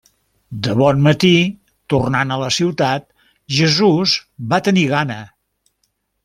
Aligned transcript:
De 0.67 0.71
bon 0.77 1.01
matí, 1.07 1.33
tornant 1.93 2.33
a 2.35 2.39
la 2.45 2.49
ciutat, 2.55 3.05
Jesús 3.59 4.17
va 4.55 4.61
tenir 4.71 4.87
gana. 4.95 5.21